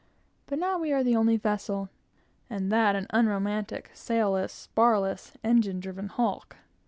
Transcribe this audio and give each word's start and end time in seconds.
But 0.47 0.57
now 0.57 0.79
we 0.79 0.91
are 0.91 1.03
the 1.03 1.15
only 1.15 1.37
vessel, 1.37 1.91
and 2.49 2.71
that 2.71 2.95
an 2.95 3.05
unromantic, 3.11 3.91
sail 3.93 4.31
less, 4.31 4.51
spar 4.51 4.97
less, 4.99 5.33
engine 5.43 5.79
driven 5.79 6.07
hulk! 6.07 6.55